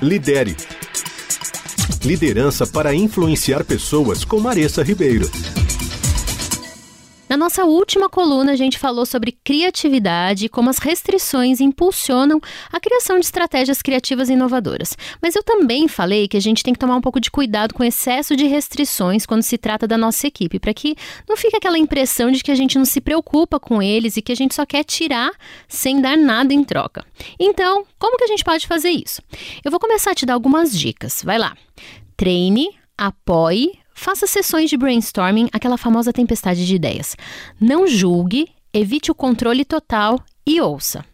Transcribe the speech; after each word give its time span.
Lidere. 0.00 0.56
Liderança 2.04 2.66
para 2.66 2.94
influenciar 2.94 3.64
pessoas 3.64 4.24
com 4.24 4.40
Maressa 4.40 4.82
Ribeiro. 4.82 5.30
Na 7.26 7.38
nossa 7.38 7.64
última 7.64 8.08
coluna, 8.08 8.52
a 8.52 8.56
gente 8.56 8.78
falou 8.78 9.06
sobre 9.06 9.32
criatividade 9.32 10.44
e 10.44 10.48
como 10.48 10.68
as 10.68 10.78
restrições 10.78 11.58
impulsionam 11.58 12.38
a 12.70 12.78
criação 12.78 13.18
de 13.18 13.24
estratégias 13.24 13.80
criativas 13.80 14.28
e 14.28 14.34
inovadoras. 14.34 14.96
Mas 15.22 15.34
eu 15.34 15.42
também 15.42 15.88
falei 15.88 16.28
que 16.28 16.36
a 16.36 16.40
gente 16.40 16.62
tem 16.62 16.74
que 16.74 16.78
tomar 16.78 16.96
um 16.96 17.00
pouco 17.00 17.18
de 17.18 17.30
cuidado 17.30 17.72
com 17.72 17.82
o 17.82 17.86
excesso 17.86 18.36
de 18.36 18.46
restrições 18.46 19.24
quando 19.24 19.42
se 19.42 19.56
trata 19.56 19.86
da 19.86 19.96
nossa 19.96 20.26
equipe, 20.26 20.58
para 20.58 20.74
que 20.74 20.94
não 21.26 21.36
fique 21.36 21.56
aquela 21.56 21.78
impressão 21.78 22.30
de 22.30 22.42
que 22.42 22.50
a 22.50 22.54
gente 22.54 22.76
não 22.76 22.84
se 22.84 23.00
preocupa 23.00 23.58
com 23.58 23.82
eles 23.82 24.18
e 24.18 24.22
que 24.22 24.32
a 24.32 24.36
gente 24.36 24.54
só 24.54 24.66
quer 24.66 24.84
tirar 24.84 25.30
sem 25.66 26.02
dar 26.02 26.18
nada 26.18 26.52
em 26.52 26.62
troca. 26.62 27.06
Então, 27.40 27.86
como 27.98 28.18
que 28.18 28.24
a 28.24 28.28
gente 28.28 28.44
pode 28.44 28.66
fazer 28.66 28.90
isso? 28.90 29.22
Eu 29.64 29.70
vou 29.70 29.80
começar 29.80 30.10
a 30.10 30.14
te 30.14 30.26
dar 30.26 30.34
algumas 30.34 30.78
dicas. 30.78 31.22
Vai 31.24 31.38
lá. 31.38 31.56
Treine, 32.16 32.68
apoie, 32.98 33.72
Faça 33.94 34.26
sessões 34.26 34.68
de 34.68 34.76
brainstorming, 34.76 35.48
aquela 35.52 35.78
famosa 35.78 36.12
tempestade 36.12 36.66
de 36.66 36.74
ideias. 36.74 37.16
Não 37.60 37.86
julgue, 37.86 38.48
evite 38.72 39.10
o 39.10 39.14
controle 39.14 39.64
total 39.64 40.20
e 40.44 40.60
ouça. 40.60 41.04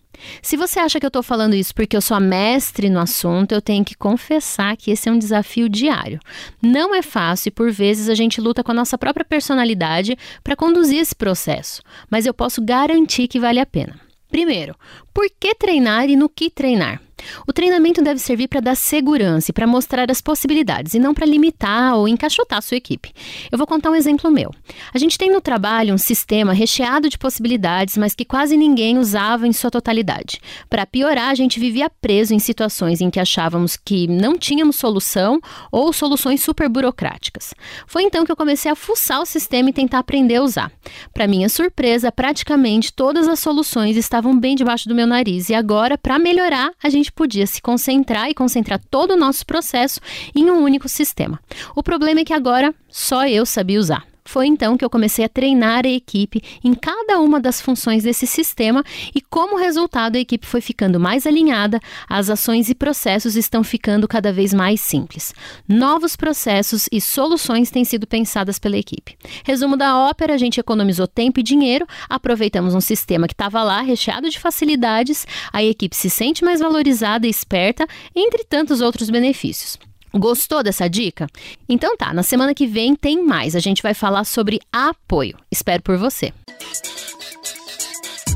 Se 0.43 0.57
você 0.57 0.79
acha 0.79 0.99
que 0.99 1.07
eu 1.07 1.09
estou 1.09 1.23
falando 1.23 1.55
isso 1.55 1.75
porque 1.75 1.97
eu 1.97 2.01
sou 2.01 2.17
a 2.17 2.21
mestre 2.21 2.91
no 2.91 2.99
assunto, 2.99 3.53
eu 3.53 3.61
tenho 3.61 3.85
que 3.85 3.95
confessar 3.95 4.77
que 4.77 4.91
esse 4.91 5.09
é 5.09 5.13
um 5.13 5.19
desafio 5.19 5.69
diário. 5.69 6.21
Não 6.61 6.95
é 6.95 7.03
fácil 7.03 7.49
e, 7.49 7.53
por 7.53 7.71
vezes, 7.71 8.09
a 8.09 8.15
gente 8.15 8.41
luta 8.41 8.63
com 8.63 8.71
a 8.71 8.75
nossa 8.75 8.99
própria 8.99 9.25
personalidade 9.25 10.17
para 10.43 10.57
conduzir 10.57 10.99
esse 10.99 11.15
processo, 11.15 11.83
mas 12.11 12.27
eu 12.27 12.35
posso 12.35 12.63
garantir 12.63 13.29
que 13.29 13.41
vale 13.41 13.61
a 13.61 13.67
pena. 13.67 13.99
Primeiro, 14.31 14.77
por 15.13 15.27
que 15.41 15.55
treinar 15.55 16.09
e 16.09 16.17
no 16.17 16.29
que 16.29 16.51
treinar? 16.51 17.01
O 17.47 17.53
treinamento 17.53 18.03
deve 18.03 18.21
servir 18.21 18.49
para 18.49 18.61
dar 18.61 18.75
segurança 18.75 19.51
e 19.51 19.55
para 19.55 19.67
mostrar 19.67 20.11
as 20.11 20.21
possibilidades, 20.21 20.95
e 20.95 20.99
não 20.99 21.15
para 21.15 21.27
limitar 21.27 21.97
ou 21.97 22.09
encaixotar 22.09 22.59
a 22.59 22.63
sua 22.63 22.77
equipe. 22.77 23.13
Eu 23.51 23.59
vou 23.59 23.67
contar 23.67 23.91
um 23.91 23.95
exemplo 23.95 24.31
meu. 24.31 24.51
A 24.93 24.99
gente 24.99 25.19
tem 25.19 25.31
no 25.31 25.41
trabalho 25.41 25.95
um 25.95 25.99
sistema 25.99 26.53
recheado 26.53 27.09
de 27.09 27.19
possibilidades, 27.19 27.97
mas 27.97 28.15
que 28.15 28.25
quase 28.25 28.57
ninguém 28.57 28.99
usava 28.99 29.47
em 29.47 29.53
sua 29.53 29.71
totalidade. 29.71 30.41
Para 30.69 30.87
piorar, 30.87 31.31
a 31.31 31.35
gente 31.35 31.61
vivia 31.61 31.91
preso 31.91 32.35
em 32.35 32.39
situações 32.39 33.01
em 33.01 33.11
que 33.11 33.21
achávamos 33.21 33.77
que 33.77 34.07
não 34.07 34.37
tínhamos 34.37 34.77
solução 34.77 35.41
ou 35.71 35.93
soluções 35.93 36.43
super 36.43 36.69
burocráticas. 36.69 37.55
Foi 37.87 38.03
então 38.03 38.25
que 38.25 38.33
eu 38.33 38.37
comecei 38.37 38.71
a 38.71 38.75
fuçar 38.75 39.21
o 39.21 39.27
sistema 39.27 39.71
e 39.71 39.73
tentar 39.73 39.99
aprender 39.99 40.37
a 40.37 40.43
usar. 40.43 40.73
Para 41.13 41.27
minha 41.27 41.49
surpresa, 41.49 42.11
praticamente 42.11 42.93
todas 42.93 43.29
as 43.29 43.39
soluções 43.39 43.97
estavam 43.97 44.39
bem 44.39 44.55
debaixo 44.55 44.89
do 44.89 44.95
meu 44.95 45.07
nariz, 45.07 45.49
e 45.49 45.55
agora, 45.55 45.97
para 45.97 46.19
melhorar, 46.19 46.71
a 46.83 46.89
gente 46.89 47.13
podia 47.21 47.47
se 47.47 47.61
concentrar 47.61 48.31
e 48.31 48.35
concentrar 48.35 48.81
todo 48.91 49.11
o 49.11 49.17
nosso 49.17 49.45
processo 49.45 50.01
em 50.35 50.51
um 50.51 50.65
único 50.65 50.89
sistema. 50.89 51.39
O 51.77 51.83
problema 51.83 52.21
é 52.21 52.25
que 52.25 52.33
agora 52.33 52.75
só 52.89 53.27
eu 53.27 53.45
sabia 53.45 53.79
usar. 53.79 54.10
Foi 54.25 54.47
então 54.47 54.77
que 54.77 54.85
eu 54.85 54.91
comecei 54.91 55.25
a 55.25 55.29
treinar 55.29 55.85
a 55.85 55.89
equipe 55.89 56.43
em 56.63 56.75
cada 56.75 57.21
uma 57.21 57.41
das 57.41 57.61
funções 57.61 58.05
desse 58.05 58.27
sistema 58.27 58.85
e, 59.15 59.21
como 59.21 59.57
resultado, 59.57 60.17
a 60.17 60.21
equipe 60.21 60.47
foi 60.47 60.61
ficando 60.61 61.01
mais 61.01 61.27
alinhada, 61.27 61.81
as 62.09 62.31
ações 62.31 62.69
e 62.69 62.75
processos 62.75 63.37
estão 63.37 63.65
ficando 63.65 64.07
cada 64.07 64.33
vez 64.33 64.53
mais 64.53 64.81
simples. 64.81 65.35
Novos 65.69 66.17
processos 66.17 66.89
e 66.93 67.01
soluções 67.01 67.71
têm 67.71 67.85
sido 67.85 68.07
pensadas 68.07 68.59
pela 68.59 68.77
equipe. 68.77 69.17
Resumo 69.45 69.77
da 69.77 69.99
ópera: 69.99 70.35
a 70.35 70.39
gente 70.39 70.61
economizou 70.61 71.07
tempo 71.07 71.41
e 71.41 71.43
dinheiro, 71.43 71.87
aproveitamos 72.09 72.75
um 72.75 72.81
sistema 72.81 73.27
que 73.27 73.35
estava 73.35 73.63
lá, 73.63 73.81
recheado 73.81 74.29
de 74.29 74.39
facilidades, 74.39 75.27
a 75.53 75.63
equipe 75.63 75.97
se 75.97 76.11
sente 76.11 76.45
mais 76.45 76.61
valorizada 76.61 77.27
e 77.27 77.31
esperta, 77.31 77.87
entre 78.15 78.45
tantos 78.45 78.81
outros 78.81 79.11
benefícios. 79.11 79.79
Gostou 80.13 80.63
dessa 80.63 80.89
dica? 80.89 81.27
Então 81.69 81.97
tá, 81.97 82.13
na 82.13 82.23
semana 82.23 82.55
que 82.55 82.67
vem 82.67 82.95
tem 82.95 83.25
mais. 83.25 83.55
A 83.55 83.61
gente 83.61 83.83
vai 83.83 83.95
falar 83.95 84.25
sobre 84.25 84.61
apoio. 84.73 85.37
Espero 85.51 85.83
por 85.83 85.97
você. 85.97 86.33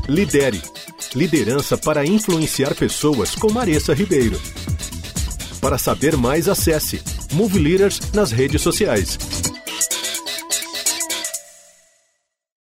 Lidere. 0.07 0.61
Liderança 1.13 1.77
para 1.77 2.05
influenciar 2.05 2.75
pessoas 2.75 3.35
com 3.35 3.51
Maressa 3.51 3.93
Ribeiro. 3.93 4.39
Para 5.61 5.77
saber 5.77 6.15
mais, 6.15 6.47
acesse 6.47 7.01
Move 7.33 7.57
Leaders 7.57 7.99
nas 8.13 8.31
redes 8.31 8.61
sociais. 8.61 9.17